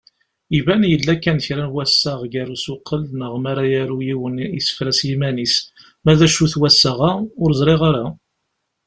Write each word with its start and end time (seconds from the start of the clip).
Iban 0.57 0.81
yella 0.91 1.13
kan 1.23 1.39
kra 1.45 1.63
n 1.67 1.71
wassaɣ 1.73 2.19
gar 2.33 2.49
usuqel 2.55 3.01
neɣ 3.19 3.33
mara 3.43 3.63
yaru 3.71 3.97
yiwen 4.07 4.35
isefra 4.59 4.91
s 4.99 5.01
yiman-is, 5.07 5.55
ma 6.03 6.13
d 6.17 6.21
acu-t 6.25 6.53
wassaɣ-a, 6.61 7.11
ur 7.43 7.51
ẓriɣ 7.59 7.81
ara. 7.89 8.05